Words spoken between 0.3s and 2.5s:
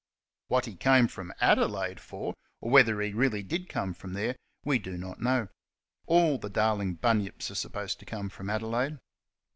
What he came from Adelaide for,